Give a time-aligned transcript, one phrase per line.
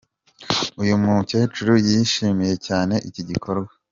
[0.81, 3.71] Uyu mukecuru yishimiye cyane iki gikorwa.